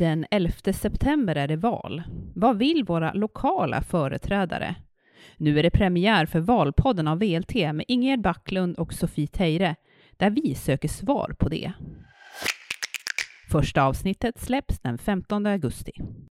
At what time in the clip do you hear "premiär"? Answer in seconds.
5.70-6.26